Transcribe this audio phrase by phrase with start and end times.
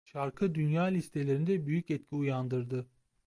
[0.05, 2.87] Şarkı dünya listelerinde büyük etki uyandırdı.